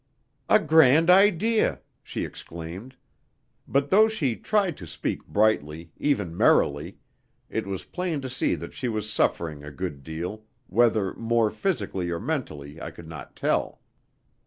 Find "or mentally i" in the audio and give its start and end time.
12.09-12.89